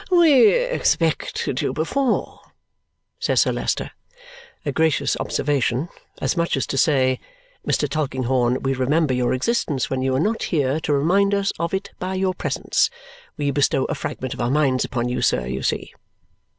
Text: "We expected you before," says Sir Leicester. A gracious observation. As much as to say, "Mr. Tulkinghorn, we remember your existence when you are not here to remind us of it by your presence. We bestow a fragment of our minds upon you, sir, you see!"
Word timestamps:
"We 0.09 0.47
expected 0.49 1.61
you 1.61 1.73
before," 1.73 2.39
says 3.19 3.41
Sir 3.41 3.51
Leicester. 3.51 3.91
A 4.65 4.71
gracious 4.71 5.15
observation. 5.19 5.89
As 6.19 6.35
much 6.35 6.57
as 6.57 6.65
to 6.65 6.77
say, 6.79 7.19
"Mr. 7.67 7.87
Tulkinghorn, 7.87 8.63
we 8.63 8.73
remember 8.73 9.13
your 9.13 9.31
existence 9.31 9.91
when 9.91 10.01
you 10.01 10.15
are 10.15 10.19
not 10.19 10.41
here 10.49 10.79
to 10.79 10.93
remind 10.93 11.35
us 11.35 11.51
of 11.59 11.71
it 11.75 11.91
by 11.99 12.15
your 12.15 12.33
presence. 12.33 12.89
We 13.37 13.51
bestow 13.51 13.85
a 13.85 13.93
fragment 13.93 14.33
of 14.33 14.41
our 14.41 14.49
minds 14.49 14.83
upon 14.83 15.07
you, 15.07 15.21
sir, 15.21 15.45
you 15.45 15.61
see!" 15.61 15.93